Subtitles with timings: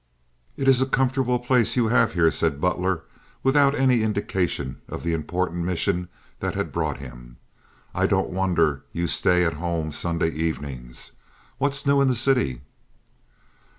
[0.57, 3.03] "It's a comfortable place you have here," said Butler,
[3.43, 7.37] without any indication of the important mission that had brought him.
[7.93, 11.11] "I don't wonder you stay at home Sunday evenings.
[11.59, 12.61] What's new in the city?"